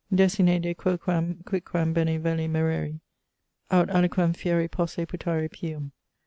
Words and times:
Desine 0.11 0.59
de 0.59 0.73
quoquam 0.73 1.43
quicquam 1.45 1.93
bene 1.93 2.17
velle 2.17 2.47
mereri, 2.49 3.01
Aut 3.69 3.87
aliquem 3.89 4.33
fieri 4.35 4.67
posse 4.67 5.05
putare 5.05 5.47
pium. 5.47 5.91